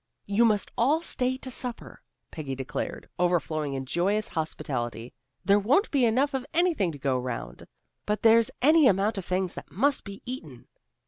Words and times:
"You 0.25 0.45
must 0.45 0.71
all 0.79 1.03
stay 1.03 1.37
to 1.37 1.51
supper," 1.51 2.01
Peggy 2.31 2.55
declared, 2.55 3.07
overflowing 3.19 3.75
in 3.75 3.85
joyous 3.85 4.29
hospitality. 4.29 5.13
"There 5.45 5.59
won't 5.59 5.91
be 5.91 6.05
enough 6.05 6.33
of 6.33 6.43
anything 6.55 6.91
to 6.93 6.97
go 6.97 7.19
around, 7.19 7.67
but 8.07 8.23
there's 8.23 8.49
any 8.63 8.87
amount 8.87 9.19
of 9.19 9.25
things 9.25 9.53
that 9.53 9.69
must 9.71 10.03
be 10.03 10.23
eaten." 10.25 10.65